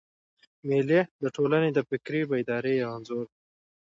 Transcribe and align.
مېلې 0.67 1.01
د 1.21 1.23
ټولني 1.35 1.69
د 1.73 1.79
فکري 1.89 2.21
بیدارۍ 2.31 2.75
یو 2.81 2.89
انځور 2.97 3.23
دئ. 3.29 3.35